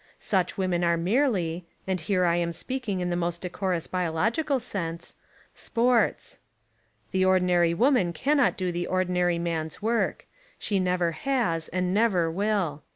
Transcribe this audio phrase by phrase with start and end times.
[0.17, 5.15] Such women are merely— and here I am speaking in the most decorous biological sense,—
[5.67, 6.39] "sports."
[7.11, 10.25] The ordinary woman cannot do the ordinary man's work.
[10.57, 12.81] She never has and never will.